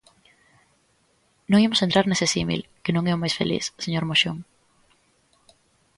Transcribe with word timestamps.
Non 1.49 1.63
imos 1.65 1.81
entrar 1.85 2.05
nese 2.07 2.27
símil, 2.33 2.61
que 2.83 2.91
non 2.95 3.03
é 3.11 3.13
o 3.15 3.21
máis 3.21 3.37
feliz, 3.39 3.63
señor 3.83 4.03
Moxón. 4.09 4.37